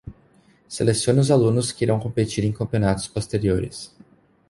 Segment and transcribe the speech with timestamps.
[0.75, 3.93] Selecione os alunos que irão competir em campeonatos posteriores.